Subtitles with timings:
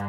[0.00, 0.06] Hey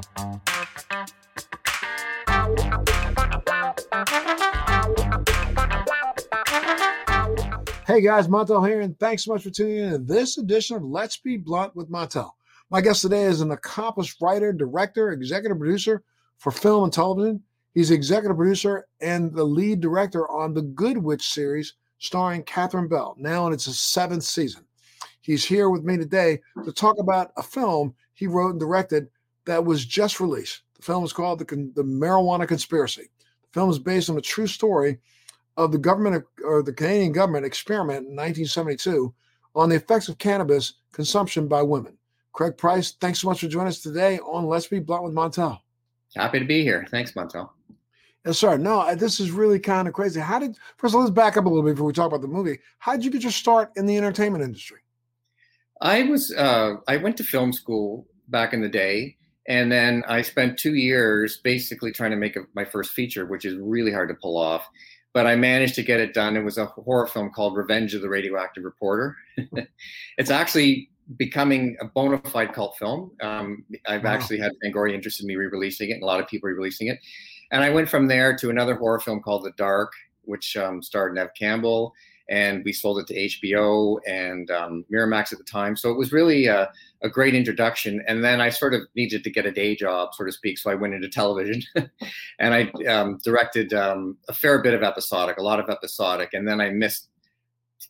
[8.00, 11.18] guys, Montel here, and thanks so much for tuning in to this edition of Let's
[11.18, 12.32] Be Blunt with Montel.
[12.70, 16.04] My guest today is an accomplished writer, director, executive producer
[16.38, 17.44] for film and television.
[17.74, 23.16] He's executive producer and the lead director on the Good Witch series starring Catherine Bell,
[23.18, 24.64] now in its seventh season.
[25.20, 29.10] He's here with me today to talk about a film he wrote and directed
[29.46, 30.62] that was just released.
[30.76, 31.46] The film is called The,
[31.76, 33.10] the Marijuana Conspiracy.
[33.44, 35.00] The film is based on a true story
[35.58, 39.14] of the government or the Canadian government experiment in 1972
[39.56, 41.98] on the effects of cannabis consumption by women.
[42.34, 45.60] Craig Pryce, thanks so much for joining us today on Let's Be Blunt with Montel.
[46.16, 46.88] Happy to be here.
[46.90, 47.50] Thanks, Montel.
[48.26, 48.58] Yes, sir.
[48.58, 50.20] No, this is really kind of crazy.
[50.20, 52.22] How did first of all, let's back up a little bit before we talk about
[52.22, 52.60] the movie.
[52.80, 54.80] How did you get your start in the entertainment industry?
[55.82, 60.22] I was uh, I went to film school back in the day, and then I
[60.22, 64.10] spent two years basically trying to make a, my first feature, which is really hard
[64.10, 64.70] to pull off
[65.14, 66.38] but I managed to get it done.
[66.38, 69.18] It was a horror film called Revenge of the Radioactive Reporter.
[70.18, 73.12] it's actually becoming a bona fide cult film.
[73.22, 74.12] Um, I've wow.
[74.12, 77.00] actually had Fangoria interested in me re-releasing it, and a lot of people re-releasing it.
[77.52, 79.92] And I went from there to another horror film called The Dark,
[80.24, 81.94] which um, starred Neve Campbell,
[82.30, 85.76] and we sold it to HBO and um, Miramax at the time.
[85.76, 88.04] So it was really a, a, great introduction.
[88.08, 90.58] And then I sort of needed to get a day job, so to speak.
[90.58, 91.62] So I went into television
[92.40, 96.34] and I um, directed um, a fair bit of episodic, a lot of episodic.
[96.34, 97.10] And then I missed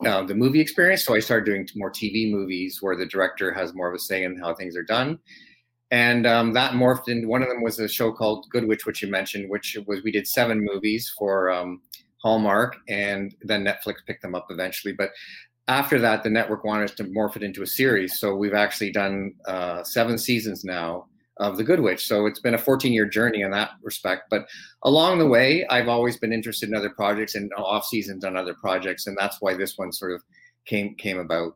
[0.05, 1.05] uh, the movie experience.
[1.05, 4.23] So I started doing more TV movies where the director has more of a say
[4.23, 5.19] in how things are done.
[5.91, 9.01] And um, that morphed into one of them was a show called Good Witch, which
[9.01, 11.81] you mentioned, which was we did seven movies for um,
[12.21, 14.93] Hallmark, and then Netflix picked them up eventually.
[14.93, 15.11] But
[15.67, 18.19] after that, the network wanted us to morph it into a series.
[18.19, 22.05] So we've actually done uh, seven seasons now of The Good Witch.
[22.07, 24.23] So it's been a 14 year journey in that respect.
[24.29, 24.45] But
[24.83, 28.53] along the way, I've always been interested in other projects and off seasons on other
[28.53, 30.23] projects, and that's why this one sort of
[30.65, 31.55] came came about.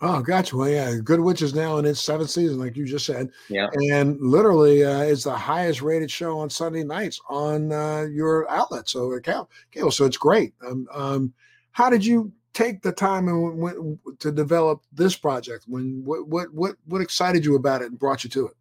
[0.00, 0.56] Oh, gotcha.
[0.56, 3.30] Well, yeah, Good Witch is now in its seventh season, like you just said.
[3.48, 3.68] Yeah.
[3.90, 8.88] And literally, uh, it's the highest rated show on Sunday nights on uh, your outlet.
[8.88, 9.90] So, cable.
[9.90, 10.52] So it's great.
[10.66, 11.34] Um, um,
[11.72, 15.64] how did you take the time and w- to develop this project?
[15.68, 18.54] When what what what what excited you about it and brought you to it?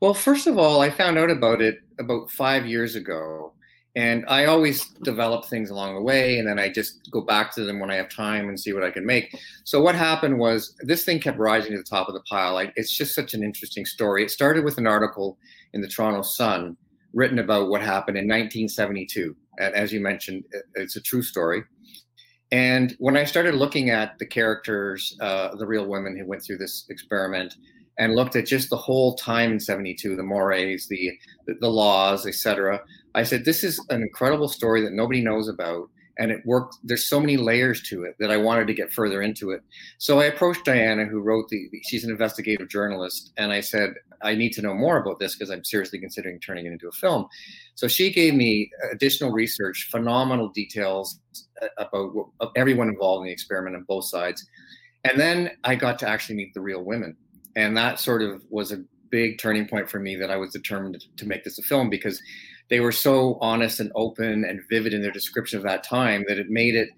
[0.00, 3.52] Well, first of all, I found out about it about five years ago
[3.94, 7.64] and I always develop things along the way, and then I just go back to
[7.64, 9.36] them when I have time and see what I can make.
[9.64, 12.56] So what happened was this thing kept rising to the top of the pile.
[12.56, 14.24] I, it's just such an interesting story.
[14.24, 15.36] It started with an article
[15.74, 16.76] in the Toronto Sun
[17.12, 19.36] written about what happened in 1972.
[19.58, 21.62] And as you mentioned, it's a true story.
[22.50, 26.58] And when I started looking at the characters, uh, the real women who went through
[26.58, 27.56] this experiment,
[27.98, 31.12] and looked at just the whole time in 72 the mores the
[31.46, 32.80] the, laws etc
[33.14, 35.88] i said this is an incredible story that nobody knows about
[36.18, 39.22] and it worked there's so many layers to it that i wanted to get further
[39.22, 39.62] into it.
[39.98, 44.34] So i approached diana who wrote the she's an investigative journalist and i said i
[44.34, 47.26] need to know more about this because i'm seriously considering turning it into a film.
[47.74, 51.18] So she gave me additional research phenomenal details
[51.62, 52.12] uh, about
[52.56, 54.46] everyone involved in the experiment on both sides.
[55.04, 57.16] And then i got to actually meet the real women
[57.56, 61.04] and that sort of was a big turning point for me that I was determined
[61.16, 62.20] to make this a film because
[62.70, 66.38] they were so honest and open and vivid in their description of that time that
[66.38, 66.88] it made it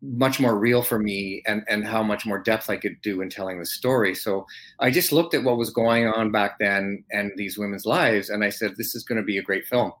[0.00, 3.30] much more real for me and and how much more depth I could do in
[3.30, 4.14] telling the story.
[4.14, 4.46] So
[4.78, 8.44] I just looked at what was going on back then and these women's lives and
[8.44, 9.92] I said this is going to be a great film.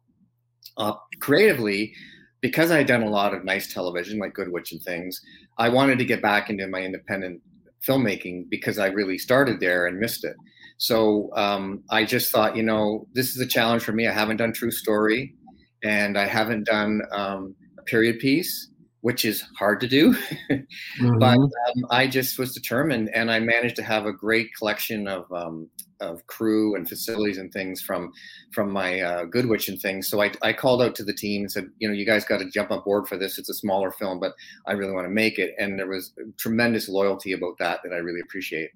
[0.76, 1.92] Uh, creatively
[2.40, 5.20] because I had done a lot of nice television like Good Witch and things,
[5.56, 7.42] I wanted to get back into my independent
[7.86, 10.36] filmmaking because I really started there and missed it.
[10.78, 14.06] So um, I just thought, you know, this is a challenge for me.
[14.06, 15.34] I haven't done true story,
[15.82, 20.14] and I haven't done um, a period piece, which is hard to do.
[20.50, 21.18] mm-hmm.
[21.18, 25.30] But um, I just was determined, and I managed to have a great collection of
[25.32, 25.68] um,
[26.00, 28.12] of crew and facilities and things from
[28.52, 30.08] from my uh, Good Witch and things.
[30.08, 32.38] So I, I called out to the team and said, you know, you guys got
[32.38, 33.38] to jump on board for this.
[33.38, 34.32] It's a smaller film, but
[34.66, 35.54] I really want to make it.
[35.58, 38.70] And there was tremendous loyalty about that that I really appreciate.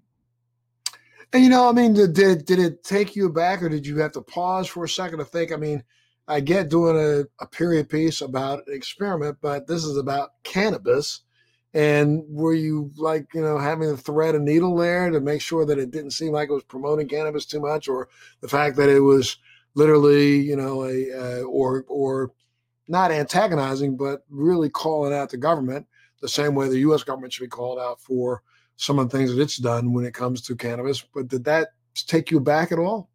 [1.32, 4.12] And you know, I mean, did did it take you back, or did you have
[4.12, 5.52] to pause for a second to think?
[5.52, 5.82] I mean,
[6.28, 11.22] I get doing a, a period piece about an experiment, but this is about cannabis
[11.74, 15.64] and were you like, you know, having to thread a needle there to make sure
[15.64, 18.08] that it didn't seem like it was promoting cannabis too much, or
[18.40, 19.38] the fact that it was
[19.74, 22.32] literally, you know, a or or
[22.88, 25.86] not antagonizing, but really calling out the government
[26.20, 27.02] the same way the U.S.
[27.02, 28.42] government should be called out for
[28.76, 31.02] some of the things that it's done when it comes to cannabis.
[31.02, 33.10] But did that take you back at all?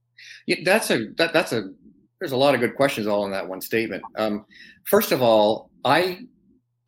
[0.45, 1.69] Yeah, that's a that, that's a
[2.19, 4.03] there's a lot of good questions all in that one statement.
[4.15, 4.45] Um,
[4.83, 6.21] first of all, I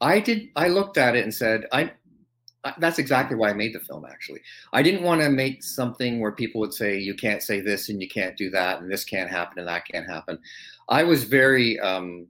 [0.01, 1.92] I did I looked at it and said I
[2.78, 4.06] that's exactly why I made the film.
[4.06, 4.42] Actually,
[4.74, 8.01] I didn't want to make something where people would say you can't say this and
[8.01, 10.40] you can't do that and this can't happen and that can't happen.
[10.90, 12.28] I was very, um,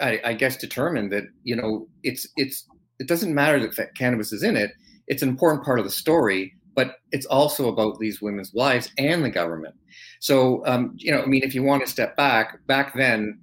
[0.00, 2.66] I, I, guess, determined that you know it's it's
[2.98, 4.72] it doesn't matter that cannabis is in it.
[5.06, 9.24] It's an important part of the story, but it's also about these women's lives and
[9.24, 9.74] the government.
[10.20, 13.38] So, um, you know, I mean, if you want to step back, back then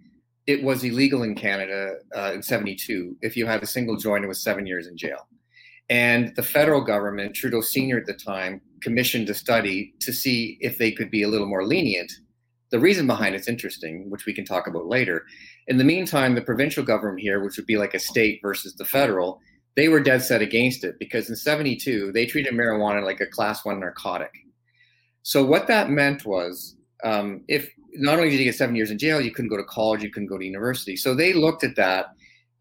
[0.47, 3.17] it was illegal in Canada uh, in '72.
[3.21, 5.27] If you had a single joint, it was seven years in jail.
[5.89, 7.97] And the federal government, Trudeau Sr.
[7.97, 11.65] at the time, commissioned a study to see if they could be a little more
[11.65, 12.11] lenient.
[12.69, 15.25] The reason behind it's interesting, which we can talk about later.
[15.67, 18.85] In the meantime, the provincial government here, which would be like a state versus the
[18.85, 19.41] federal,
[19.75, 23.65] they were dead set against it because in 72, they treated marijuana like a class
[23.65, 24.31] one narcotic.
[25.23, 28.97] So what that meant was um, if not only did you get seven years in
[28.97, 30.95] jail, you couldn't go to college, you couldn't go to university.
[30.95, 32.07] So they looked at that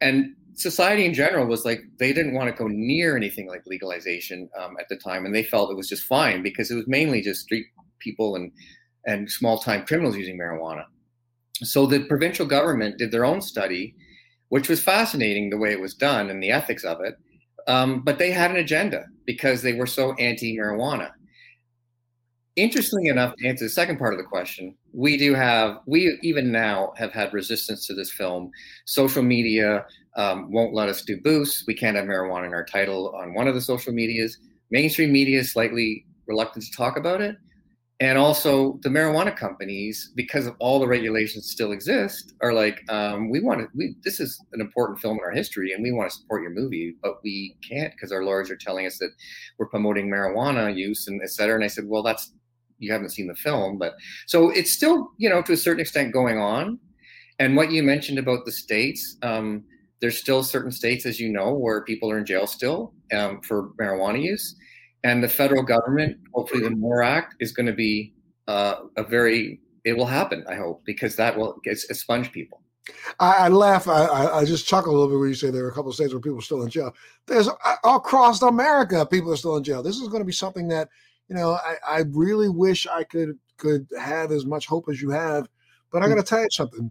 [0.00, 4.48] and society in general was like they didn't want to go near anything like legalization
[4.58, 7.20] um, at the time, and they felt it was just fine because it was mainly
[7.20, 7.66] just street
[7.98, 8.52] people and
[9.06, 10.84] and small time criminals using marijuana.
[11.62, 13.94] So the provincial government did their own study,
[14.48, 17.16] which was fascinating the way it was done and the ethics of it.
[17.66, 21.10] Um, but they had an agenda because they were so anti marijuana.
[22.60, 26.52] Interestingly enough, to answer the second part of the question, we do have, we even
[26.52, 28.50] now have had resistance to this film.
[28.84, 29.86] Social media
[30.16, 31.64] um, won't let us do boosts.
[31.66, 34.36] We can't have marijuana in our title on one of the social medias.
[34.70, 37.36] Mainstream media is slightly reluctant to talk about it.
[37.98, 43.30] And also, the marijuana companies, because of all the regulations still exist, are like, um,
[43.30, 43.68] we want to.
[43.74, 46.50] We, this is an important film in our history, and we want to support your
[46.50, 49.10] movie, but we can't because our lawyers are telling us that
[49.58, 51.56] we're promoting marijuana use and et cetera.
[51.56, 52.32] And I said, well, that's
[52.80, 53.94] you haven't seen the film, but
[54.26, 56.78] so it's still, you know, to a certain extent going on.
[57.38, 59.64] And what you mentioned about the states, um,
[60.00, 63.70] there's still certain states, as you know, where people are in jail still um, for
[63.80, 64.56] marijuana use.
[65.04, 68.14] And the federal government, hopefully the MORE Act, is going to be
[68.48, 72.62] uh, a very, it will happen, I hope, because that will expunge people.
[73.18, 73.88] I, I laugh.
[73.88, 75.94] I, I, just chuckle a little bit when you say there are a couple of
[75.94, 76.92] states where people are still in jail.
[77.26, 79.82] There's uh, across America, people are still in jail.
[79.82, 80.88] This is going to be something that
[81.30, 85.10] you know, I, I really wish I could could have as much hope as you
[85.10, 85.48] have.
[85.92, 86.10] But I mm.
[86.10, 86.90] got to tell you something.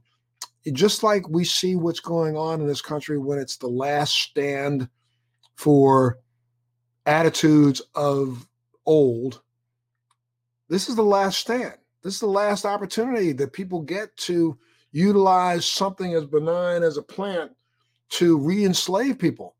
[0.71, 4.87] Just like we see what's going on in this country when it's the last stand
[5.55, 6.19] for
[7.05, 8.47] attitudes of
[8.85, 9.41] old,
[10.69, 11.75] this is the last stand.
[12.03, 14.57] This is the last opportunity that people get to
[14.91, 17.51] utilize something as benign as a plant
[18.09, 19.55] to re-enslave people.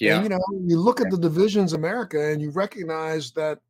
[0.00, 0.16] Yeah.
[0.16, 3.60] And, you know, you look at the divisions in America and you recognize that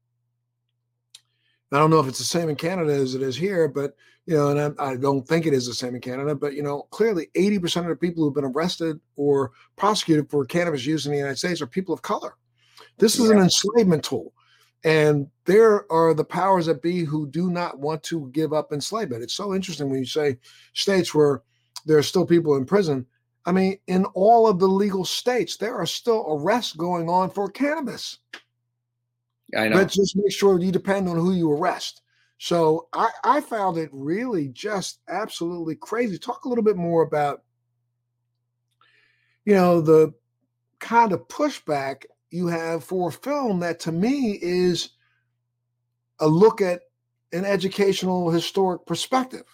[1.73, 3.95] I don't know if it's the same in Canada as it is here, but
[4.27, 6.35] you know, and I, I, don't think it is the same in Canada.
[6.35, 10.45] But you know, clearly, eighty percent of the people who've been arrested or prosecuted for
[10.45, 12.35] cannabis use in the United States are people of color.
[12.99, 14.33] This is an enslavement tool,
[14.85, 19.23] and there are the powers that be who do not want to give up enslavement.
[19.23, 20.39] It's so interesting when you say
[20.73, 21.43] states where
[21.87, 23.07] there are still people in prison.
[23.47, 27.51] I mean, in all of the legal states, there are still arrests going on for
[27.51, 28.19] cannabis.
[29.57, 29.77] I know.
[29.77, 32.03] But just make sure you depend on who you arrest.
[32.39, 36.19] So I, I found it really just absolutely crazy.
[36.19, 37.43] Talk a little bit more about,
[39.45, 40.15] you know, the
[40.79, 44.91] kind of pushback you have for a film that to me is
[46.21, 46.83] a look at
[47.33, 49.45] an educational historic perspective.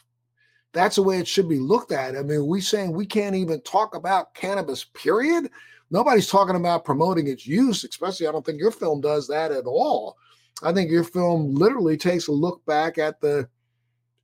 [0.72, 2.16] That's the way it should be looked at.
[2.16, 5.50] I mean, we saying we can't even talk about cannabis, period.
[5.90, 9.66] Nobody's talking about promoting its use, especially I don't think your film does that at
[9.66, 10.16] all.
[10.62, 13.48] I think your film literally takes a look back at the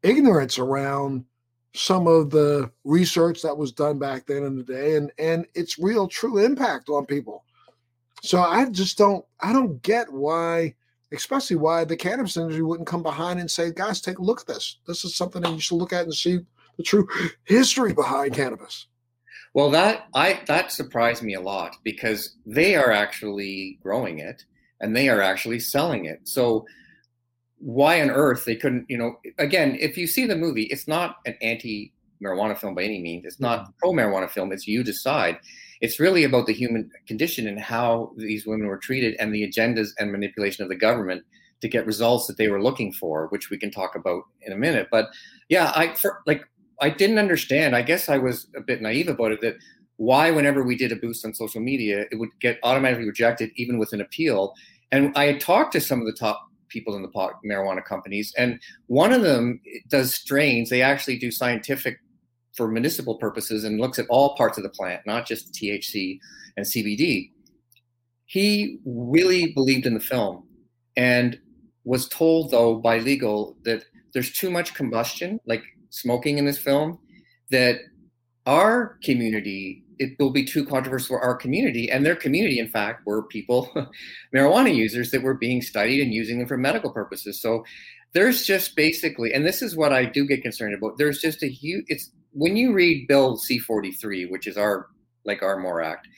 [0.02, 1.24] ignorance around
[1.74, 5.78] some of the research that was done back then in the day and and its
[5.78, 7.44] real true impact on people.
[8.22, 10.74] So I just don't I don't get why
[11.12, 14.46] especially why the cannabis industry wouldn't come behind and say, guys, take a look at
[14.46, 14.78] this.
[14.86, 16.38] This is something that you should look at and see
[16.76, 17.08] the true
[17.44, 18.86] history behind cannabis.
[19.52, 24.44] Well, that I that surprised me a lot because they are actually growing it
[24.80, 26.20] and they are actually selling it.
[26.24, 26.66] So
[27.58, 31.16] why on earth they couldn't, you know, again, if you see the movie, it's not
[31.26, 31.92] an anti
[32.22, 33.24] marijuana film by any means.
[33.24, 33.70] It's not mm-hmm.
[33.78, 34.52] pro marijuana film.
[34.52, 35.38] It's you decide.
[35.80, 39.88] It's really about the human condition and how these women were treated and the agendas
[39.98, 41.24] and manipulation of the government
[41.62, 44.56] to get results that they were looking for, which we can talk about in a
[44.56, 44.88] minute.
[44.90, 45.08] But
[45.48, 46.42] yeah, I for, like
[46.80, 47.76] I didn't understand.
[47.76, 49.56] I guess I was a bit naive about it that
[49.96, 53.78] why, whenever we did a boost on social media, it would get automatically rejected, even
[53.78, 54.54] with an appeal.
[54.92, 58.32] And I had talked to some of the top people in the pot, marijuana companies,
[58.38, 60.70] and one of them does strains.
[60.70, 61.98] They actually do scientific
[62.54, 66.18] for municipal purposes and looks at all parts of the plant, not just THC
[66.56, 67.30] and CBD.
[68.24, 70.46] He really believed in the film
[70.96, 71.38] and
[71.84, 76.98] was told, though, by legal that there's too much combustion, like smoking in this film,
[77.50, 77.76] that
[78.46, 83.04] our community it will be too controversial for our community and their community in fact
[83.04, 83.70] were people
[84.34, 87.38] marijuana users that were being studied and using them for medical purposes.
[87.38, 87.64] So
[88.12, 91.48] there's just basically and this is what i do get concerned about there's just a
[91.48, 94.88] huge it's when you read bill c43 which is our
[95.24, 96.08] like our more act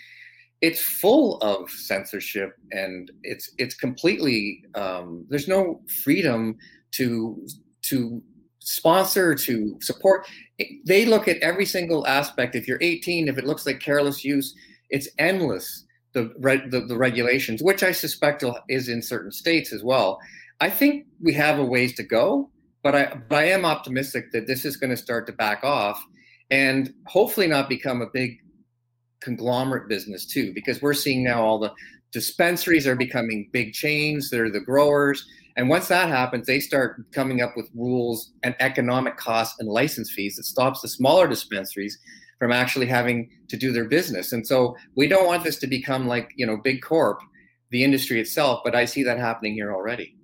[0.60, 6.56] it's full of censorship and it's it's completely um, there's no freedom
[6.92, 7.44] to
[7.82, 8.22] to
[8.64, 10.26] sponsor to support
[10.84, 14.54] they look at every single aspect if you're 18 if it looks like careless use
[14.90, 16.32] it's endless the,
[16.70, 20.18] the, the regulations which i suspect is in certain states as well
[20.60, 22.50] i think we have a ways to go
[22.82, 26.04] but i but i am optimistic that this is going to start to back off
[26.50, 28.38] and hopefully not become a big
[29.22, 31.72] conglomerate business too, because we're seeing now all the
[32.12, 34.28] dispensaries are becoming big chains.
[34.28, 35.26] They're the growers.
[35.56, 40.10] And once that happens, they start coming up with rules and economic costs and license
[40.10, 41.98] fees that stops the smaller dispensaries
[42.38, 44.32] from actually having to do their business.
[44.32, 47.20] And so we don't want this to become like, you know, big corp,
[47.70, 50.16] the industry itself, but I see that happening here already.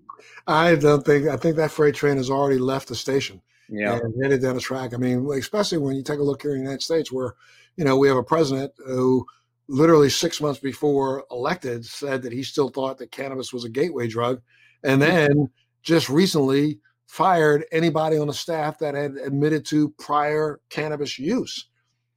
[0.47, 3.43] I don't think I think that freight train has already left the station.
[3.69, 3.99] Yeah.
[3.99, 4.95] And headed down the track.
[4.95, 7.35] I mean, especially when you take a look here in the United States where
[7.79, 9.25] you know, we have a president who
[9.69, 14.09] literally six months before elected said that he still thought that cannabis was a gateway
[14.09, 14.43] drug.
[14.85, 15.51] And then
[15.83, 21.67] just recently fired anybody on the staff that had admitted to prior cannabis use.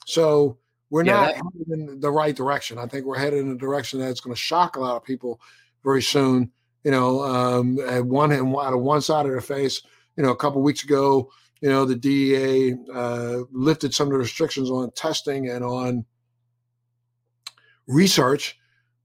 [0.05, 0.57] So
[0.89, 2.77] we're yeah, not that- in the right direction.
[2.77, 5.39] I think we're headed in a direction that's going to shock a lot of people
[5.83, 6.51] very soon.
[6.83, 9.81] You know, um, at one out of one side of their face,
[10.17, 14.17] you know, a couple weeks ago, you know, the DEA uh, lifted some of the
[14.19, 16.05] restrictions on testing and on
[17.87, 18.57] research,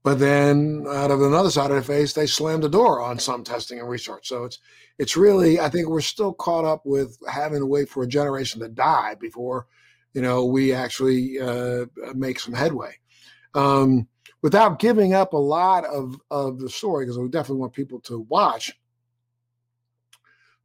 [0.07, 3.43] but then out of another side of the face, they slammed the door on some
[3.43, 4.29] testing and research.
[4.29, 4.57] So it's
[4.97, 8.61] it's really, I think we're still caught up with having to wait for a generation
[8.61, 9.67] to die before,
[10.13, 12.95] you know, we actually uh, make some headway.
[13.53, 14.07] Um,
[14.41, 18.25] without giving up a lot of, of the story, because we definitely want people to
[18.29, 18.79] watch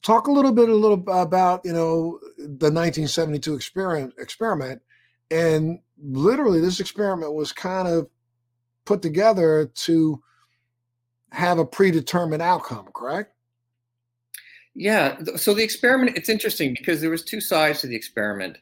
[0.03, 4.83] talk a little bit a little about you know the 1972 experiment experiment
[5.33, 8.09] and literally this experiment was kind of
[8.85, 10.23] put together to
[11.31, 13.35] have a predetermined outcome correct?
[14.75, 18.59] Yeah so the experiment it's interesting because there was two sides to the experiment.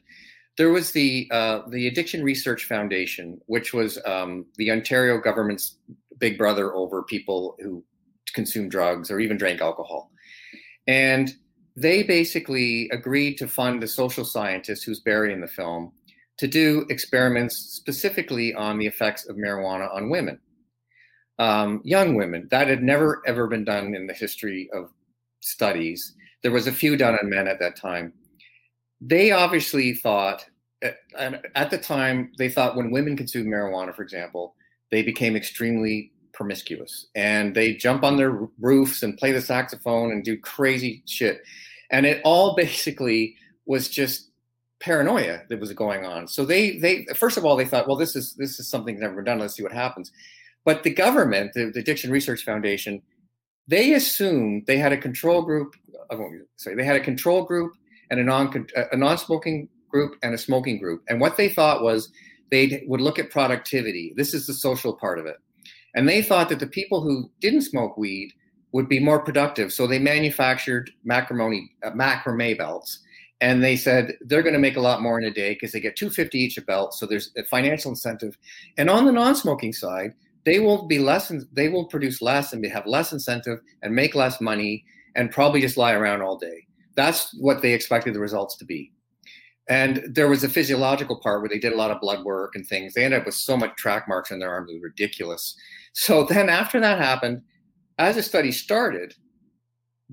[0.57, 5.77] There was the uh, the addiction research foundation which was um, the ontario government's
[6.17, 7.83] big brother over people who
[8.33, 10.11] consume drugs or even drank alcohol.
[10.87, 11.33] And
[11.75, 15.93] they basically agreed to fund a social scientist who's buried in the film
[16.41, 20.39] to do experiments specifically on the effects of marijuana on women,
[21.37, 22.47] um, young women.
[22.49, 24.89] That had never ever been done in the history of
[25.41, 26.15] studies.
[26.41, 28.13] There was a few done on men at that time.
[28.99, 30.43] They obviously thought,
[30.81, 30.95] at,
[31.53, 34.55] at the time, they thought when women consume marijuana, for example,
[34.89, 40.23] they became extremely promiscuous and they jump on their roofs and play the saxophone and
[40.23, 41.43] do crazy shit.
[41.91, 43.35] And it all basically
[43.67, 44.30] was just
[44.81, 46.27] paranoia that was going on.
[46.27, 49.15] So they they first of all they thought, well, this is this is something never
[49.15, 49.39] been done.
[49.39, 50.11] Let's see what happens.
[50.65, 53.01] But the government, the, the Addiction Research Foundation,
[53.67, 55.75] they assumed they had a control group.
[56.57, 57.73] Sorry, they had a control group
[58.09, 61.03] and a non a non-smoking group and a smoking group.
[61.09, 62.11] And what they thought was
[62.49, 64.13] they would look at productivity.
[64.15, 65.37] This is the social part of it.
[65.95, 68.33] And they thought that the people who didn't smoke weed
[68.71, 69.73] would be more productive.
[69.73, 72.99] So they manufactured macrame, uh, macrame belts.
[73.41, 75.79] And they said they're going to make a lot more in a day because they
[75.79, 76.93] get 250 each a belt.
[76.93, 78.37] So there's a financial incentive.
[78.77, 80.13] And on the non-smoking side,
[80.45, 84.39] they will be less, they will produce less and have less incentive and make less
[84.39, 86.67] money and probably just lie around all day.
[86.95, 88.91] That's what they expected the results to be.
[89.67, 92.65] And there was a physiological part where they did a lot of blood work and
[92.65, 92.93] things.
[92.93, 95.55] They ended up with so much track marks on their arms, it was ridiculous.
[95.93, 97.41] So then after that happened,
[97.97, 99.13] as the study started,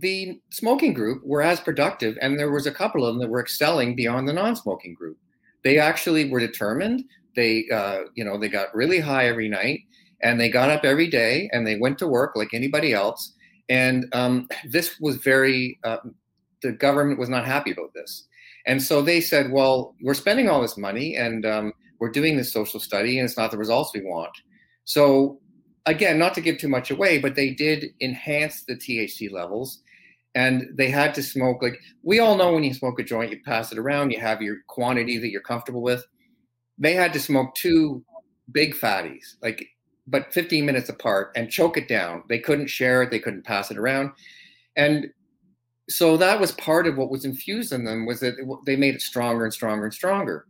[0.01, 3.41] the smoking group were as productive, and there was a couple of them that were
[3.41, 5.19] excelling beyond the non-smoking group.
[5.65, 7.05] They actually were determined.
[7.35, 9.81] They, uh, you know, they got really high every night,
[10.23, 13.35] and they got up every day, and they went to work like anybody else.
[13.69, 15.79] And um, this was very.
[15.85, 15.99] Uh,
[16.61, 18.27] the government was not happy about this,
[18.67, 22.53] and so they said, "Well, we're spending all this money, and um, we're doing this
[22.53, 24.33] social study, and it's not the results we want."
[24.85, 25.41] So
[25.87, 29.83] again, not to give too much away, but they did enhance the THC levels
[30.39, 33.41] and they had to smoke like we all know when you smoke a joint you
[33.45, 36.05] pass it around you have your quantity that you're comfortable with.
[36.79, 38.05] They had to smoke two
[38.53, 39.67] big fatties like
[40.07, 42.23] but 15 minutes apart and choke it down.
[42.29, 44.13] They couldn't share it they couldn't pass it around.
[44.77, 45.09] And
[45.91, 49.03] so that was part of what was infused in them was that they made it
[49.03, 50.47] stronger and stronger and stronger.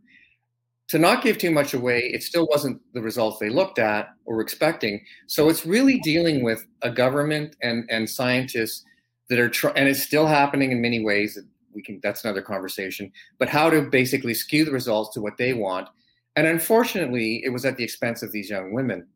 [0.89, 4.39] To not give too much away it still wasn't the results they looked at or
[4.39, 5.03] expecting.
[5.25, 8.85] So it's really dealing with a government and and scientists
[9.29, 11.35] that are trying, and it's still happening in many ways.
[11.35, 13.11] That we can that's another conversation.
[13.37, 15.89] But how to basically skew the results to what they want,
[16.35, 19.07] and unfortunately, it was at the expense of these young women,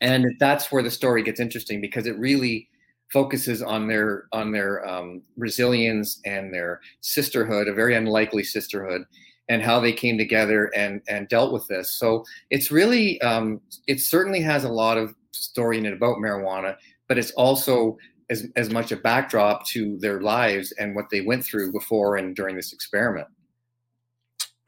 [0.00, 2.68] and that's where the story gets interesting because it really
[3.12, 9.02] focuses on their on their um, resilience and their sisterhood, a very unlikely sisterhood,
[9.48, 11.92] and how they came together and and dealt with this.
[11.92, 16.76] So it's really um, it certainly has a lot of story in it about marijuana,
[17.08, 17.96] but it's also
[18.30, 22.34] as, as much a backdrop to their lives and what they went through before and
[22.34, 23.28] during this experiment.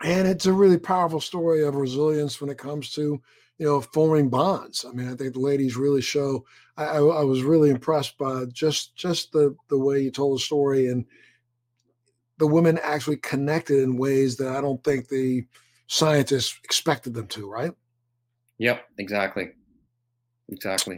[0.02, 3.20] And it's a really powerful story of resilience when it comes to,
[3.58, 4.84] you know, forming bonds.
[4.88, 6.44] I mean, I think the ladies really show.
[6.76, 10.40] I, I, I was really impressed by just just the the way you told the
[10.40, 11.04] story, and
[12.38, 15.44] the women actually connected in ways that I don't think the
[15.88, 17.50] scientists expected them to.
[17.50, 17.72] Right?
[18.58, 18.84] Yep.
[18.98, 19.50] Exactly.
[20.48, 20.96] Exactly.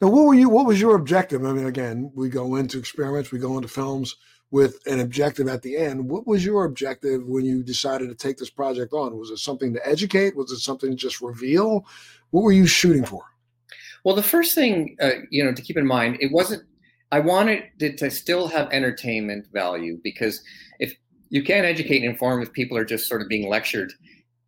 [0.00, 0.48] Now, what were you?
[0.48, 1.44] What was your objective?
[1.44, 4.16] I mean, again, we go into experiments, we go into films
[4.50, 6.08] with an objective at the end.
[6.08, 9.18] What was your objective when you decided to take this project on?
[9.18, 10.36] Was it something to educate?
[10.36, 11.86] Was it something to just reveal?
[12.30, 13.24] What were you shooting for?
[14.02, 16.64] Well, the first thing uh, you know to keep in mind, it wasn't.
[17.12, 20.42] I wanted it to still have entertainment value because
[20.78, 20.94] if
[21.28, 23.92] you can't educate and inform if people are just sort of being lectured,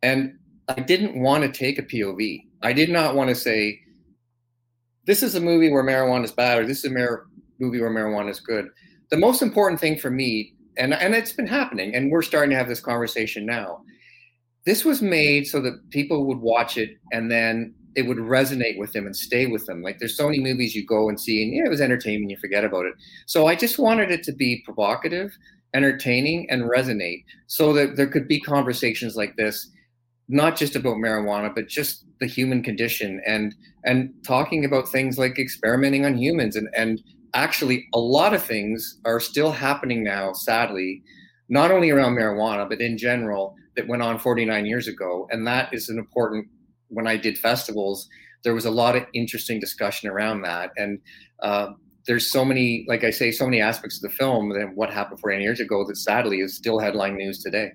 [0.01, 2.47] and I didn't want to take a POV.
[2.61, 3.82] I did not want to say
[5.05, 7.25] this is a movie where marijuana is bad or this is a mar-
[7.59, 8.69] movie where marijuana is good.
[9.09, 12.55] The most important thing for me, and and it's been happening, and we're starting to
[12.55, 13.81] have this conversation now.
[14.65, 18.93] This was made so that people would watch it and then it would resonate with
[18.93, 19.81] them and stay with them.
[19.81, 22.37] Like there's so many movies you go and see, and yeah, it was entertaining, you
[22.37, 22.93] forget about it.
[23.27, 25.31] So I just wanted it to be provocative,
[25.73, 29.69] entertaining, and resonate, so that there could be conversations like this
[30.33, 35.37] not just about marijuana, but just the human condition and and talking about things like
[35.37, 37.01] experimenting on humans and and
[37.33, 41.01] actually a lot of things are still happening now, sadly,
[41.49, 45.27] not only around marijuana, but in general that went on 49 years ago.
[45.31, 46.47] And that is an important
[46.89, 48.07] when I did festivals,
[48.43, 50.71] there was a lot of interesting discussion around that.
[50.77, 50.99] And
[51.41, 51.69] uh,
[52.05, 55.19] there's so many, like I say, so many aspects of the film and what happened
[55.19, 57.71] 49 years ago that sadly is still headline news today.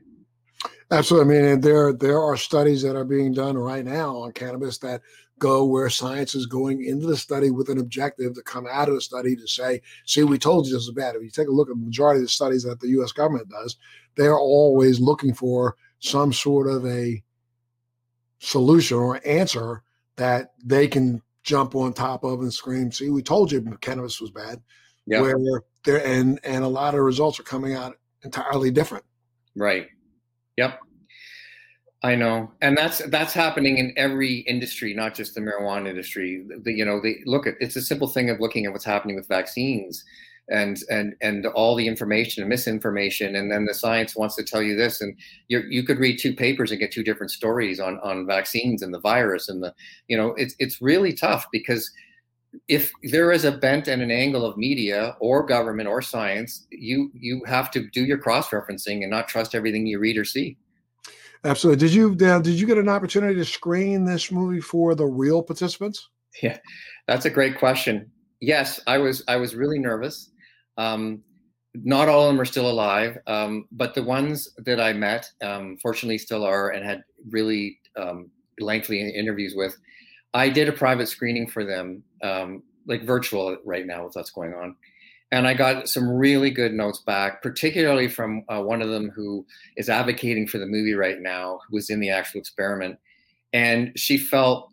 [0.90, 1.38] Absolutely.
[1.38, 5.02] I mean, there there are studies that are being done right now on cannabis that
[5.38, 8.94] go where science is going into the study with an objective to come out of
[8.94, 11.14] the study to say, see, we told you this is bad.
[11.14, 13.48] If you take a look at the majority of the studies that the US government
[13.48, 13.76] does,
[14.16, 17.22] they're always looking for some sort of a
[18.40, 19.82] solution or answer
[20.16, 24.30] that they can jump on top of and scream, see, we told you cannabis was
[24.30, 24.60] bad.
[25.06, 25.22] Yep.
[25.22, 29.04] Where there and and a lot of results are coming out entirely different.
[29.56, 29.88] Right.
[30.58, 30.80] Yep.
[32.02, 36.44] I know, and that's that's happening in every industry, not just the marijuana industry.
[36.64, 39.14] The, you know, they look at it's a simple thing of looking at what's happening
[39.14, 40.04] with vaccines,
[40.48, 44.62] and and and all the information and misinformation, and then the science wants to tell
[44.62, 45.16] you this, and
[45.46, 48.92] you you could read two papers and get two different stories on on vaccines and
[48.92, 49.72] the virus, and the
[50.08, 51.88] you know it's it's really tough because
[52.66, 57.10] if there is a bent and an angle of media or government or science, you
[57.14, 60.56] you have to do your cross referencing and not trust everything you read or see.
[61.44, 61.86] Absolutely.
[61.86, 65.42] Did you uh, did you get an opportunity to screen this movie for the real
[65.42, 66.08] participants?
[66.42, 66.58] Yeah,
[67.06, 68.10] that's a great question.
[68.40, 70.30] Yes, I was I was really nervous.
[70.76, 71.22] Um,
[71.74, 75.76] not all of them are still alive, um, but the ones that I met, um,
[75.80, 79.76] fortunately, still are and had really um, lengthy interviews with.
[80.34, 84.54] I did a private screening for them, um, like virtual right now with what's going
[84.54, 84.76] on.
[85.30, 89.46] And I got some really good notes back, particularly from uh, one of them who
[89.76, 92.98] is advocating for the movie right now, who was in the actual experiment.
[93.52, 94.72] And she felt,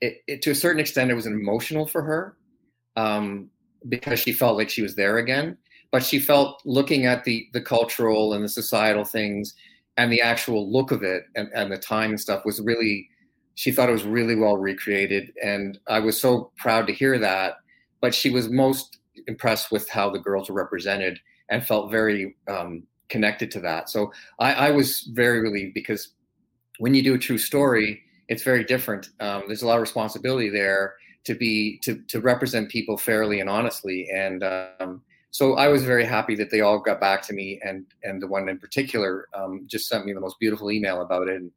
[0.00, 2.36] it, it, to a certain extent, it was emotional for her
[2.96, 3.48] um,
[3.88, 5.56] because she felt like she was there again.
[5.92, 9.54] But she felt looking at the the cultural and the societal things
[9.98, 13.10] and the actual look of it and, and the time and stuff was really
[13.54, 17.56] she thought it was really well recreated and i was so proud to hear that
[18.00, 21.18] but she was most impressed with how the girls were represented
[21.50, 26.14] and felt very um, connected to that so I, I, was very relieved because
[26.78, 30.48] when you do a true story it's very different um, there's a lot of responsibility
[30.48, 34.08] there to be to to represent people fairly and honestly.
[34.12, 37.86] And um, so I was very happy that they all got back to me, and
[38.02, 41.36] and the one in particular um, just sent me the most beautiful email about it,
[41.36, 41.50] and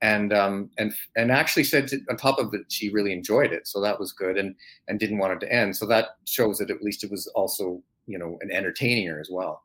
[0.00, 3.66] and um, and and actually said to, on top of it she really enjoyed it,
[3.66, 4.54] so that was good, and
[4.86, 5.76] and didn't want it to end.
[5.76, 9.64] So that shows that at least it was also you know an entertainer as well.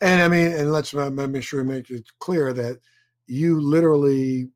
[0.00, 2.80] And I mean, and let's make sure we make it clear that
[3.26, 4.48] you literally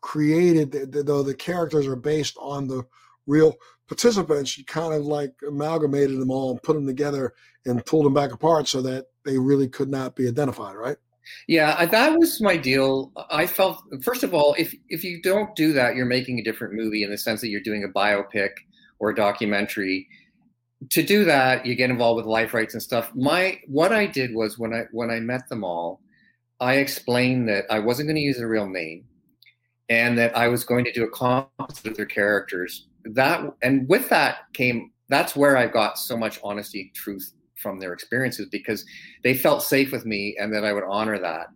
[0.00, 2.84] created, though the characters are based on the
[3.26, 7.34] real participants, you kind of like amalgamated them all and put them together
[7.66, 10.96] and pulled them back apart so that they really could not be identified, right?
[11.48, 13.12] Yeah, that was my deal.
[13.30, 16.74] I felt first of all, if if you don't do that, you're making a different
[16.74, 18.50] movie in the sense that you're doing a biopic
[18.98, 20.08] or a documentary.
[20.90, 23.10] To do that, you get involved with life rights and stuff.
[23.14, 26.00] My what I did was when I when I met them all,
[26.60, 29.04] I explained that I wasn't going to use a real name,
[29.88, 34.08] and that I was going to do a composite of their characters that and with
[34.10, 38.84] that came that's where I got so much honesty, truth from their experiences because
[39.22, 41.48] they felt safe with me and that I would honor that.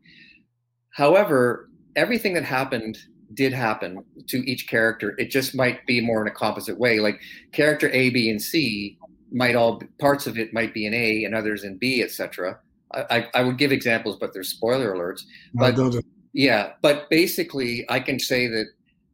[0.90, 2.98] However, everything that happened
[3.32, 5.14] did happen to each character.
[5.18, 7.00] It just might be more in a composite way.
[7.00, 7.20] Like
[7.52, 8.98] character A, B, and C
[9.32, 12.58] might all parts of it might be in A and others in B, etc.
[12.92, 15.22] I, I, would give examples, but there's spoiler alerts.
[15.52, 15.76] But
[16.32, 18.66] yeah, but basically, I can say that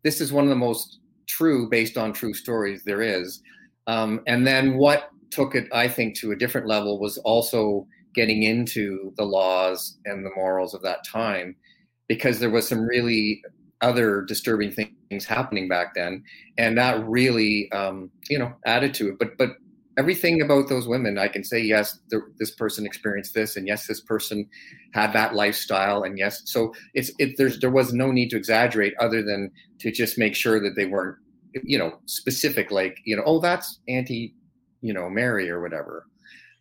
[0.03, 3.43] this is one of the most true based on true stories there is.
[3.87, 8.43] Um, and then what took it, I think, to a different level was also getting
[8.43, 11.55] into the laws and the morals of that time,
[12.09, 13.43] because there was some really
[13.83, 16.23] other disturbing things happening back then,
[16.59, 19.19] and that really, um, you know, added to it.
[19.19, 19.51] But but
[19.97, 21.99] everything about those women, I can say yes,
[22.39, 24.49] this person experienced this, and yes, this person
[24.93, 27.37] had that lifestyle, and yes, so it's it.
[27.39, 30.87] There's there was no need to exaggerate, other than to just make sure that they
[30.87, 31.17] weren't,
[31.65, 34.35] you know, specific, like you know, oh, that's Auntie,
[34.81, 36.07] you know, Mary or whatever.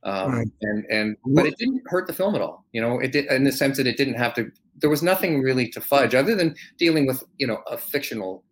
[0.04, 0.48] Um, right.
[0.62, 2.66] And and but it didn't hurt the film at all.
[2.72, 4.52] You know, it did in the sense that it didn't have to.
[4.78, 8.44] There was nothing really to fudge, other than dealing with you know a fictional,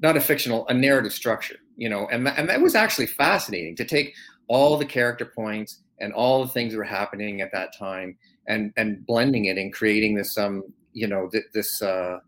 [0.00, 3.84] not a fictional, a narrative structure you know, and and that was actually fascinating to
[3.84, 4.14] take
[4.48, 8.16] all the character points and all the things that were happening at that time
[8.48, 12.18] and and blending it and creating this um you know th- this uh,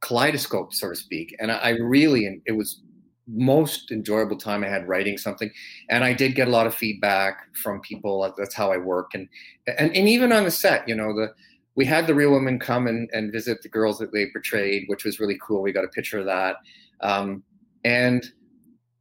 [0.00, 2.82] kaleidoscope so to speak and I, I really it was
[3.32, 5.50] most enjoyable time I had writing something.
[5.88, 8.32] And I did get a lot of feedback from people.
[8.36, 9.12] That's how I work.
[9.14, 9.28] And,
[9.66, 11.32] and, and even on the set, you know, the,
[11.74, 15.04] we had the real women come and, and visit the girls that they portrayed, which
[15.04, 15.62] was really cool.
[15.62, 16.56] We got a picture of that.
[17.00, 17.42] Um,
[17.84, 18.24] and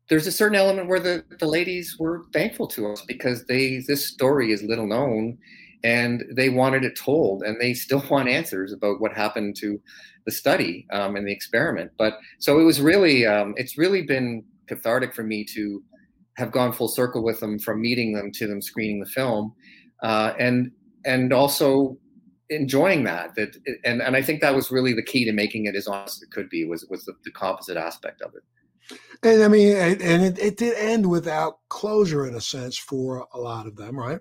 [0.10, 4.06] there's a certain element where the, the ladies were thankful to us because they this
[4.06, 5.38] story is little known
[5.84, 9.80] and they wanted it told and they still want answers about what happened to
[10.26, 14.44] the study um, and the experiment but so it was really um, it's really been
[14.68, 15.84] cathartic for me to
[16.38, 19.54] have gone full circle with them from meeting them to them screening the film
[20.02, 20.72] uh, and
[21.06, 21.98] and also
[22.52, 23.56] enjoying that that
[23.86, 26.24] and and I think that was really the key to making it as honest as
[26.24, 28.44] it could be was was the, the composite aspect of it.
[29.24, 33.40] And I mean, and it, it did end without closure in a sense for a
[33.40, 34.20] lot of them, right?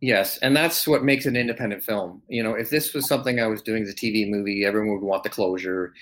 [0.00, 2.22] Yes, and that's what makes an independent film.
[2.28, 5.06] You know, if this was something I was doing as a TV movie, everyone would
[5.06, 5.94] want the closure.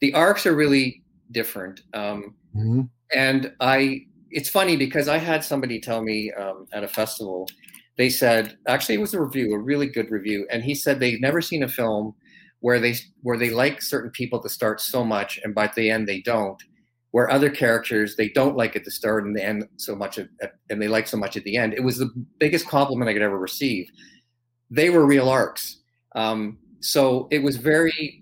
[0.00, 2.82] The arcs are really different, um, mm-hmm.
[3.14, 4.06] and I.
[4.34, 7.46] It's funny because I had somebody tell me um, at a festival.
[7.98, 11.20] They said, actually, it was a review, a really good review, and he said they've
[11.20, 12.14] never seen a film
[12.60, 16.08] where they where they like certain people to start so much, and by the end
[16.08, 16.62] they don't
[17.12, 20.82] where other characters they don't like at the start and the end so much and
[20.82, 21.74] they like so much at the end.
[21.74, 23.88] It was the biggest compliment i could ever receive.
[24.70, 25.78] They were real arcs.
[26.14, 28.20] Um, so it was very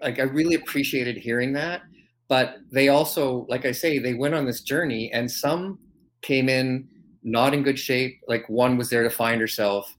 [0.00, 1.82] like i really appreciated hearing that
[2.26, 5.78] but they also like i say they went on this journey and some
[6.22, 6.88] came in
[7.22, 9.96] not in good shape like one was there to find herself.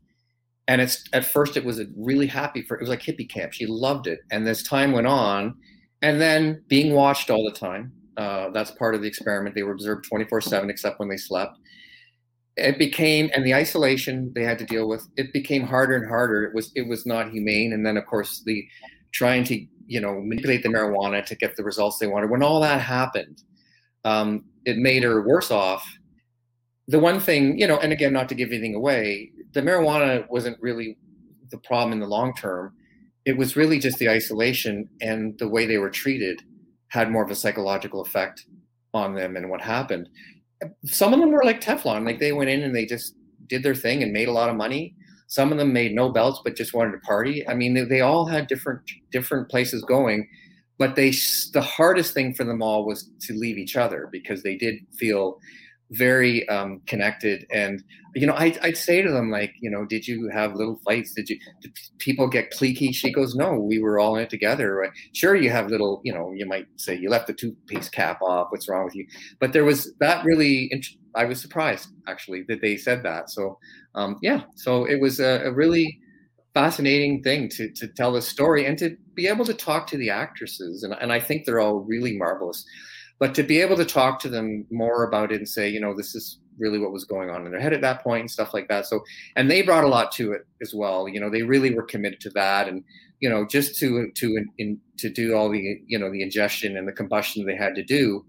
[0.68, 3.54] And it's at first it was really happy for it was like hippie camp.
[3.54, 4.20] She loved it.
[4.32, 5.56] And as time went on
[6.02, 9.56] and then being watched all the time uh, that's part of the experiment.
[9.56, 11.58] They were observed 24 7 except when they slept.
[12.56, 16.44] It became, and the isolation they had to deal with, it became harder and harder.
[16.44, 17.74] It was, it was not humane.
[17.74, 18.68] And then, of course, the
[19.12, 22.30] trying to, you know, manipulate the marijuana to get the results they wanted.
[22.30, 23.42] When all that happened,
[24.06, 25.88] um, it made her worse off.
[26.88, 30.58] The one thing, you know, and again, not to give anything away, the marijuana wasn't
[30.62, 30.98] really
[31.50, 32.74] the problem in the long term.
[33.26, 36.44] It was really just the isolation and the way they were treated
[36.94, 38.46] had more of a psychological effect
[38.94, 40.08] on them and what happened.
[40.86, 43.16] Some of them were like Teflon, like they went in and they just
[43.48, 44.96] did their thing and made a lot of money.
[45.26, 47.48] Some of them made no belts but just wanted to party.
[47.50, 50.30] I mean, they, they all had different different places going,
[50.78, 51.10] but they
[51.54, 55.40] the hardest thing for them all was to leave each other because they did feel
[55.92, 57.46] very um, connected.
[57.52, 57.84] And
[58.16, 61.14] you know I, i'd say to them like you know did you have little fights?
[61.14, 62.94] Did you did people get cliquey?
[62.94, 64.92] She goes no we were all in it together.
[65.14, 68.48] Sure you have little you know you might say you left the toothpaste cap off.
[68.50, 69.08] What's wrong with you?
[69.40, 70.72] But there was that really
[71.16, 73.30] i was surprised actually that they said that.
[73.30, 73.58] So
[73.96, 74.42] um, yeah.
[74.56, 76.00] So it was a, a really
[76.54, 80.10] fascinating thing to to tell the story and to be able to talk to the
[80.10, 80.84] actresses.
[80.84, 82.66] And, and i think they're all really marvelous
[83.20, 85.96] but to be able to talk to them more about it and say you know
[85.96, 88.54] this is really what was going on in their head at that point and stuff
[88.54, 88.86] like that.
[88.86, 89.04] So
[89.36, 91.08] and they brought a lot to it as well.
[91.08, 92.68] You know they really were committed to that.
[92.68, 92.84] And
[93.20, 96.88] you know just to to in, to do all the you know the ingestion and
[96.88, 98.26] the combustion they had to do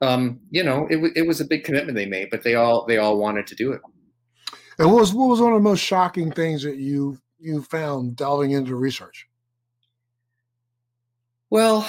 [0.00, 2.96] um you know it, it was a big commitment they made but they all they
[2.96, 3.80] all wanted to do it.
[4.78, 8.16] And what was what was one of the most shocking things that you you found
[8.16, 9.26] delving into research?
[11.50, 11.88] Well,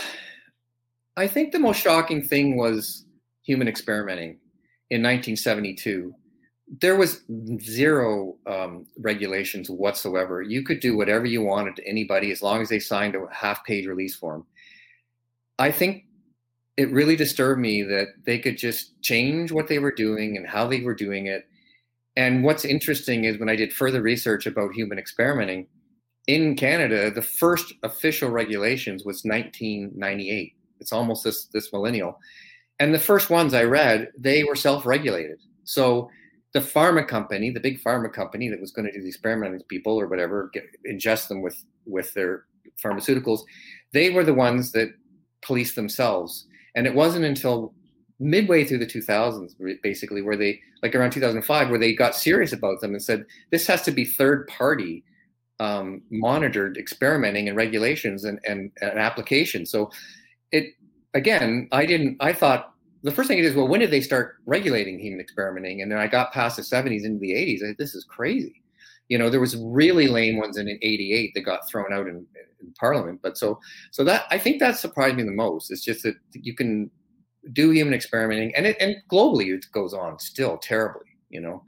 [1.17, 3.05] I think the most shocking thing was
[3.43, 4.39] human experimenting
[4.89, 6.13] in 1972.
[6.81, 7.21] There was
[7.59, 10.41] zero um, regulations whatsoever.
[10.41, 13.63] You could do whatever you wanted to anybody as long as they signed a half
[13.65, 14.45] page release form.
[15.57, 16.05] I think
[16.77, 20.67] it really disturbed me that they could just change what they were doing and how
[20.67, 21.49] they were doing it
[22.19, 25.67] and what's interesting is when I did further research about human experimenting
[26.27, 30.53] in Canada, the first official regulations was 1998.
[30.79, 32.19] It's almost this this millennial.
[32.79, 35.39] And the first ones I read, they were self-regulated.
[35.65, 36.09] So
[36.53, 39.61] the pharma company, the big pharma company that was going to do the experiment on
[39.67, 42.45] people or whatever, get, ingest them with with their
[42.83, 43.41] pharmaceuticals,
[43.93, 44.89] they were the ones that
[45.41, 46.47] policed themselves.
[46.75, 47.73] And it wasn't until
[48.19, 52.81] midway through the 2000s basically where they like around 2005 where they got serious about
[52.81, 55.03] them and said this has to be third party
[55.61, 59.89] um, monitored experimenting and regulations and, and, and applications so
[60.51, 60.73] it
[61.13, 64.37] again i didn't i thought the first thing it is well when did they start
[64.45, 67.95] regulating human experimenting and then i got past the 70s into the 80s I, this
[67.95, 68.61] is crazy
[69.07, 72.25] you know there was really lame ones in 88 that got thrown out in,
[72.61, 73.59] in parliament but so
[73.91, 76.91] so that i think that surprised me the most it's just that you can
[77.53, 81.63] do human experimenting, and it, and globally it goes on still terribly, you know,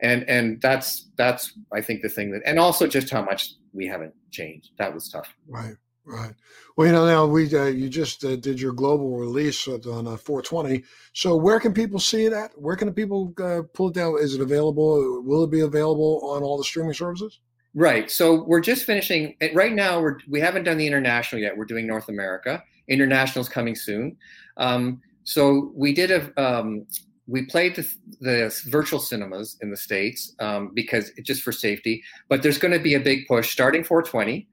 [0.00, 3.86] and and that's that's I think the thing that, and also just how much we
[3.86, 4.70] haven't changed.
[4.78, 5.28] That was tough.
[5.48, 5.74] Right.
[6.08, 6.32] Right.
[6.74, 10.16] Well, you know, now we uh, you just uh, did your global release on uh,
[10.16, 10.82] 420.
[11.12, 12.50] So where can people see it at?
[12.58, 14.16] Where can the people uh, pull it down?
[14.18, 15.22] Is it available?
[15.22, 17.40] Will it be available on all the streaming services?
[17.74, 18.10] Right.
[18.10, 19.36] So we're just finishing.
[19.52, 21.54] Right now, we're we haven't done the international yet.
[21.54, 22.64] We're doing North America.
[22.88, 24.16] International's coming soon.
[24.56, 26.86] Um, so we did a um,
[27.28, 27.88] we played the,
[28.20, 32.02] the, virtual cinemas in the states um, because it, just for safety.
[32.28, 34.48] But there's going to be a big push starting 420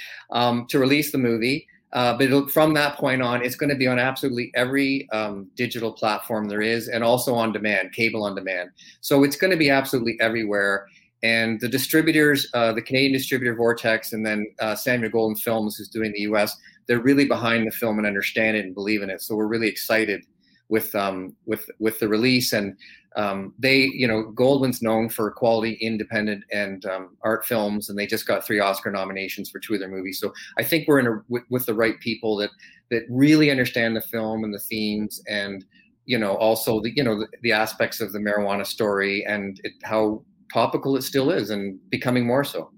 [0.30, 1.66] um, to release the movie.
[1.92, 5.92] Uh, but from that point on, it's going to be on absolutely every um, digital
[5.92, 8.70] platform there is, and also on demand, cable on demand.
[9.02, 10.86] So it's going to be absolutely everywhere.
[11.22, 15.88] And the distributors, uh, the Canadian distributor Vortex, and then uh, Samuel Goldwyn Films, who's
[15.88, 16.56] doing the U.S
[16.86, 19.22] they're really behind the film and understand it and believe in it.
[19.22, 20.24] So we're really excited
[20.72, 22.74] with um, with with the release and
[23.14, 28.06] um, they you know Goldwyn's known for quality independent and um, art films and they
[28.06, 30.18] just got three Oscar nominations for two of their movies.
[30.18, 32.50] So I think we're in a with, with the right people that
[32.90, 35.62] that really understand the film and the themes and
[36.06, 39.74] you know also the you know the, the aspects of the marijuana story and it,
[39.84, 42.70] how topical it still is and becoming more so.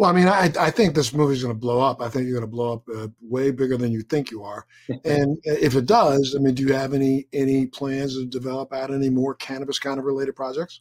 [0.00, 2.00] Well, I mean, I, I think this movie's going to blow up.
[2.00, 4.64] I think you're going to blow up uh, way bigger than you think you are.
[5.04, 8.90] and if it does, I mean, do you have any any plans to develop out
[8.90, 10.80] any more cannabis kind of related projects?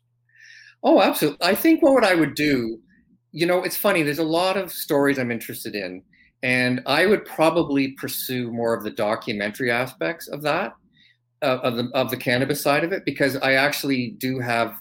[0.84, 1.46] Oh, absolutely.
[1.46, 2.80] I think what I would do,
[3.34, 4.04] you know, it's funny.
[4.04, 6.02] There's a lot of stories I'm interested in,
[6.42, 10.76] and I would probably pursue more of the documentary aspects of that,
[11.42, 14.80] uh, of the of the cannabis side of it, because I actually do have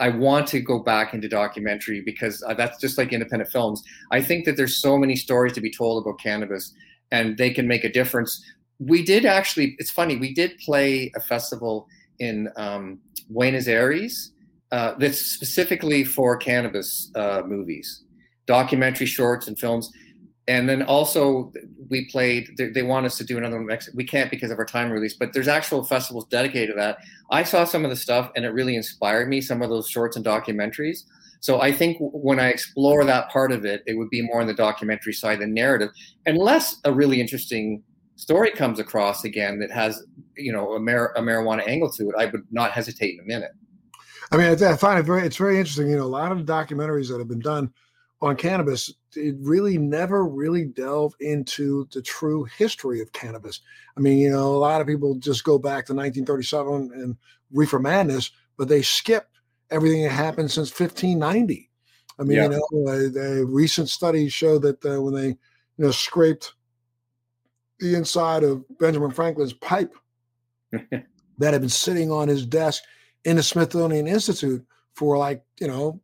[0.00, 3.82] I want to go back into documentary because uh, that's just like independent films.
[4.10, 6.72] I think that there's so many stories to be told about cannabis
[7.12, 8.42] and they can make a difference.
[8.78, 11.86] We did actually, it's funny, we did play a festival
[12.18, 14.32] in um, Buenos Aires
[14.72, 18.04] uh, that's specifically for cannabis uh, movies,
[18.46, 19.92] documentary shorts and films
[20.50, 21.52] and then also
[21.88, 24.58] we played they, they, want us to do another one next we can't because of
[24.58, 26.98] our time release but there's actual festivals dedicated to that.
[27.30, 30.16] I saw some of the stuff and it really inspired me some of those shorts
[30.16, 31.04] and documentaries.
[31.40, 34.48] So i think when i explore that part of it it would be more on
[34.48, 35.90] the documentary side than narrative
[36.26, 37.82] unless a really interesting
[38.16, 40.02] story comes across again that has
[40.36, 43.28] you know a, mar- a marijuana angle to it i would not hesitate in a
[43.34, 43.52] minute.
[44.32, 46.52] I mean i find it very it's very interesting you know a lot of the
[46.52, 47.72] documentaries that have been done
[48.22, 53.60] on cannabis, it really never really delve into the true history of cannabis.
[53.96, 57.16] I mean, you know, a lot of people just go back to 1937 and
[57.52, 59.28] reefer madness, but they skip
[59.70, 61.70] everything that happened since 1590.
[62.18, 62.44] I mean, yeah.
[62.44, 65.36] you know, a, a, recent study showed that uh, when they, you
[65.78, 66.52] know, scraped
[67.78, 69.94] the inside of Benjamin Franklin's pipe
[70.70, 72.82] that had been sitting on his desk
[73.24, 75.98] in the Smithsonian Institute for like, you know,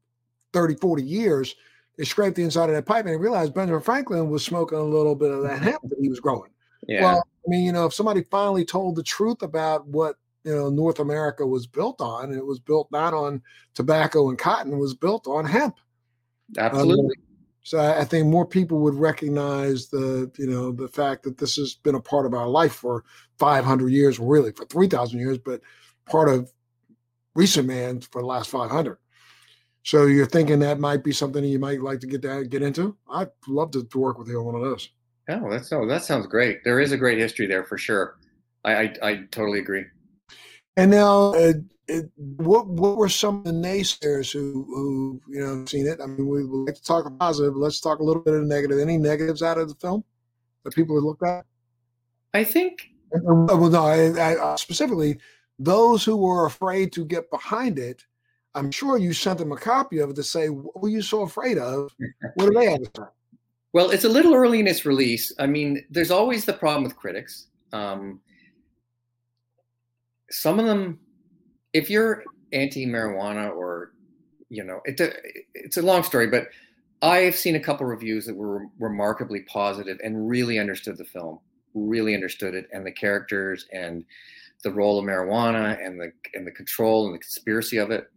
[0.54, 1.54] 30, 40 years,
[1.96, 4.82] they scraped the inside of that pipe and they realized Benjamin Franklin was smoking a
[4.82, 6.50] little bit of that hemp that he was growing.
[6.86, 7.02] Yeah.
[7.02, 10.68] Well, I mean, you know, if somebody finally told the truth about what you know
[10.68, 13.42] North America was built on, it was built not on
[13.74, 15.76] tobacco and cotton, it was built on hemp.
[16.56, 17.16] Absolutely.
[17.16, 17.26] Um,
[17.66, 21.74] so I think more people would recognize the, you know, the fact that this has
[21.74, 23.02] been a part of our life for
[23.40, 25.60] 500 years, really for 3,000 years, but
[26.08, 26.52] part of
[27.34, 28.98] recent man for the last 500.
[29.86, 32.96] So you're thinking that might be something you might like to get that, get into?
[33.08, 34.90] I'd love to, to work with you on one of those.
[35.28, 36.64] Oh, that's oh, that sounds great.
[36.64, 38.18] There is a great history there for sure.
[38.64, 39.84] I I, I totally agree.
[40.76, 41.52] And now, uh,
[41.86, 46.00] it, what what were some of the naysayers who who you know seen it?
[46.02, 47.54] I mean, we like to talk positive.
[47.56, 48.80] Let's talk a little bit of negative.
[48.80, 50.02] Any negatives out of the film
[50.64, 51.46] that people have looked at?
[52.34, 52.90] I think.
[53.12, 55.20] Well, no, I, I, specifically
[55.60, 58.04] those who were afraid to get behind it
[58.56, 61.22] I'm sure you sent them a copy of it to say, what were you so
[61.22, 61.92] afraid of?
[62.34, 62.80] What do they have?
[63.74, 65.30] Well, it's a little early in its release.
[65.38, 67.48] I mean, there's always the problem with critics.
[67.74, 68.20] Um,
[70.30, 70.98] some of them,
[71.74, 73.92] if you're anti-marijuana or,
[74.48, 74.98] you know, it,
[75.52, 76.48] it's a long story, but
[77.02, 81.40] I've seen a couple reviews that were remarkably positive and really understood the film,
[81.74, 84.02] really understood it and the characters and
[84.64, 88.10] the role of marijuana and the and the control and the conspiracy of it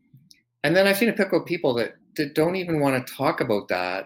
[0.64, 3.42] and then I've seen a pick of people that, that don't even want to talk
[3.42, 4.06] about that.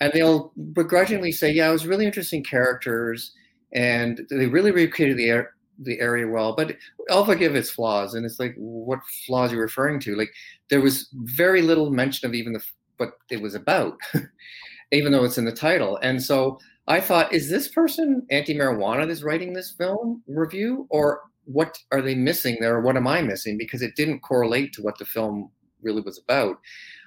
[0.00, 3.32] And they'll begrudgingly say, yeah, it was really interesting characters
[3.72, 5.46] and they really recreated the,
[5.82, 6.76] the area well, but
[7.10, 8.14] I'll its flaws.
[8.14, 10.16] And it's like, what flaws are you referring to?
[10.16, 10.30] Like
[10.70, 12.64] there was very little mention of even the,
[12.96, 13.98] what it was about,
[14.92, 15.98] even though it's in the title.
[16.02, 21.76] And so I thought, is this person anti-marijuana that's writing this film review or what
[21.92, 22.76] are they missing there?
[22.76, 23.58] Or what am I missing?
[23.58, 25.50] Because it didn't correlate to what the film
[25.82, 26.58] really was about.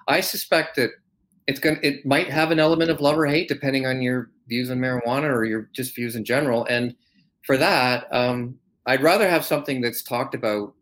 [0.07, 0.91] I suspect that
[1.47, 4.31] it's going to it might have an element of love or hate depending on your
[4.47, 6.65] views on marijuana or your just views in general.
[6.65, 6.95] And
[7.43, 10.73] for that, um, I'd rather have something that's talked about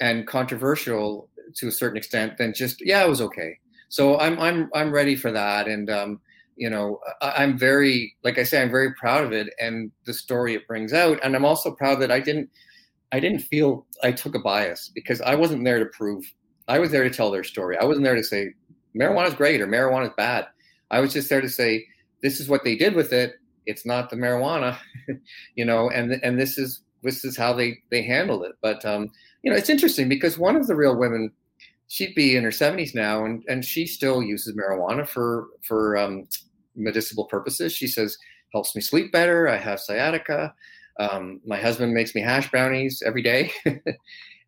[0.00, 3.58] and controversial to a certain extent than just yeah, it was okay.
[3.88, 6.20] So I'm I'm I'm ready for that, and um,
[6.56, 10.14] you know I, I'm very like I say I'm very proud of it and the
[10.14, 12.50] story it brings out, and I'm also proud that I didn't
[13.12, 16.24] I didn't feel I took a bias because I wasn't there to prove
[16.68, 17.76] I was there to tell their story.
[17.78, 18.54] I wasn't there to say
[18.96, 20.46] marijuana is great or marijuana is bad.
[20.90, 21.86] I was just there to say
[22.22, 23.34] this is what they did with it.
[23.66, 24.76] It's not the marijuana,
[25.54, 28.52] you know, and and this is this is how they they handled it.
[28.62, 29.10] But um,
[29.42, 31.32] you know, it's interesting because one of the real women,
[31.88, 36.26] she'd be in her seventies now, and and she still uses marijuana for for um,
[36.76, 37.72] medicinal purposes.
[37.72, 38.16] She says
[38.52, 39.48] helps me sleep better.
[39.48, 40.54] I have sciatica.
[41.00, 43.50] Um, my husband makes me hash brownies every day.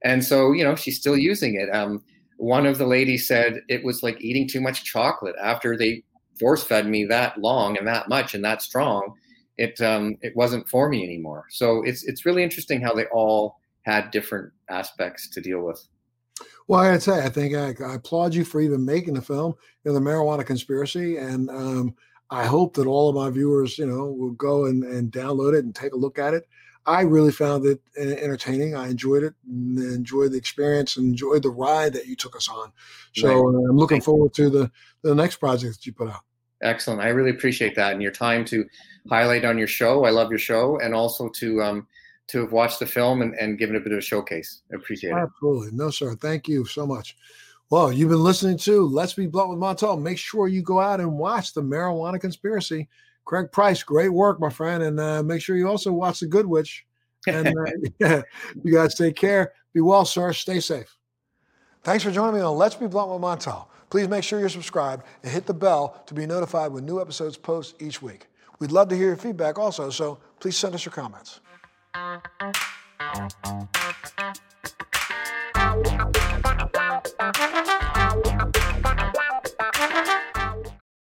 [0.07, 1.69] And so, you know, she's still using it.
[1.75, 2.01] Um,
[2.37, 6.05] one of the ladies said it was like eating too much chocolate after they
[6.39, 9.15] force fed me that long and that much and that strong.
[9.59, 11.47] It um, it wasn't for me anymore.
[11.51, 15.85] So it's it's really interesting how they all had different aspects to deal with.
[16.69, 19.55] Well, I gotta say, I think I, I applaud you for even making the film,
[19.83, 21.95] you know, the marijuana conspiracy, and um,
[22.31, 25.65] I hope that all of my viewers, you know, will go and, and download it
[25.65, 26.47] and take a look at it.
[26.87, 28.77] I really found it entertaining.
[28.77, 32.49] I enjoyed it, and enjoyed the experience, and enjoyed the ride that you took us
[32.49, 32.73] on.
[33.15, 33.57] So right.
[33.57, 34.71] Uh, I'm looking forward to the
[35.03, 36.21] the next project that you put out.
[36.63, 37.01] Excellent.
[37.01, 38.65] I really appreciate that and your time to
[39.09, 40.05] highlight on your show.
[40.05, 41.87] I love your show, and also to um,
[42.29, 44.63] to have watched the film and, and given a bit of a showcase.
[44.73, 45.17] I appreciate it.
[45.17, 45.77] Absolutely.
[45.77, 46.15] No, sir.
[46.15, 47.17] Thank you so much.
[47.69, 50.01] Well, you've been listening to Let's Be Blunt with Montel.
[50.01, 52.89] Make sure you go out and watch the Marijuana Conspiracy.
[53.27, 54.83] Craig Pryce, great work, my friend.
[54.83, 56.87] And uh, make sure you also watch The Good Witch.
[57.27, 57.49] And
[58.03, 58.23] uh,
[58.63, 59.53] you guys take care.
[59.75, 60.33] Be well, sir.
[60.33, 60.97] Stay safe.
[61.83, 63.67] Thanks for joining me on Let's Be Blunt with Montel.
[63.91, 67.37] Please make sure you're subscribed and hit the bell to be notified when new episodes
[67.37, 68.27] post each week.
[68.59, 71.41] We'd love to hear your feedback also, so please send us your comments.